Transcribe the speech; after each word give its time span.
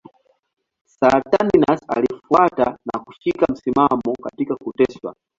Saturninus 0.85 1.83
alifuata 1.87 2.77
na 2.85 2.99
kushika 2.99 3.47
msimamo 3.53 4.15
katika 4.23 4.55
kuteswa. 4.55 5.15